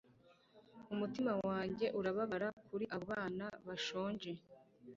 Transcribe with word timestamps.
Umutima 0.93 1.31
wanjye 1.47 1.85
urababara 1.99 2.47
kuri 2.67 2.85
abo 2.95 3.05
bana 3.11 3.45
bashonje 3.67 4.31